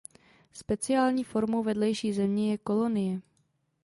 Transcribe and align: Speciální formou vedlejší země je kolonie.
Speciální 0.51 1.23
formou 1.23 1.63
vedlejší 1.63 2.13
země 2.13 2.51
je 2.51 2.57
kolonie. 2.57 3.21